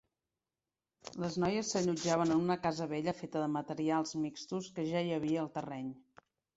Les 1.23 1.37
noies 1.43 1.69
s'allotjaven 1.75 2.35
en 2.37 2.43
una 2.47 2.59
casa 2.65 2.89
vella 2.97 3.17
feta 3.21 3.47
de 3.47 3.53
materials 3.61 4.19
mixtos 4.27 4.75
que 4.77 4.91
ja 4.93 5.09
hi 5.09 5.19
havia 5.21 5.49
al 5.49 5.57
terreny. 5.61 5.97